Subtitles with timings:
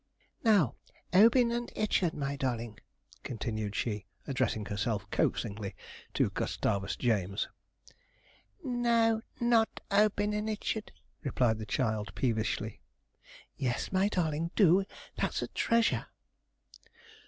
[0.43, 0.77] 'Now,
[1.13, 2.79] "Obin and Ichard," my darling,'
[3.21, 5.75] continued she, addressing herself coaxingly
[6.15, 7.47] to Gustavus James.
[8.63, 10.91] 'No, not "Obin and Ichard,"'
[11.21, 12.81] replied the child peevishly.
[13.55, 14.85] 'Yes, my darling, do,
[15.17, 16.07] that's a treasure.'